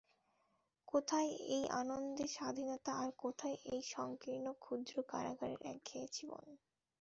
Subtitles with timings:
[0.87, 6.45] কোথায় এই আনন্দের স্বাধীনতা আর কোথায় সেই সংকীর্ণ ক্ষুদ্র কারাগারের একঘেয়ে জীবন।